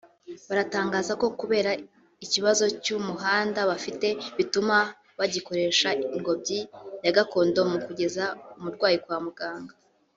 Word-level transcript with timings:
baratangaza 0.47 1.13
ko 1.21 1.27
kubera 1.39 1.71
ikibazo 2.25 2.65
cy’umuhanda 2.83 3.59
bafite 3.71 4.07
bituma 4.37 4.75
bagikoresha 5.19 5.87
ingobyi 6.17 6.59
ya 7.05 7.11
gakondo 7.17 7.59
mu 7.71 7.77
kugeza 7.85 8.23
umurwayi 8.57 8.97
kwa 9.03 9.17
muganga 9.25 9.73